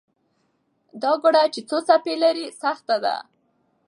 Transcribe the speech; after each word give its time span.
دا 1.01 1.11
ګړه 1.23 1.43
چې 1.53 1.59
څو 1.69 1.77
څپې 1.87 2.13
لري، 2.23 2.45
سخته 2.61 2.95
ده. 3.03 3.15